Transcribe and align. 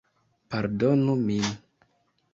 Pardonu 0.53 1.13
min... 1.27 1.45